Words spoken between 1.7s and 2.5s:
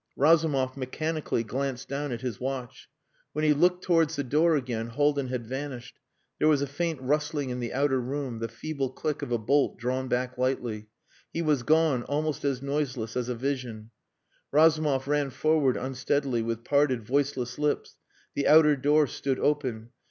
down at his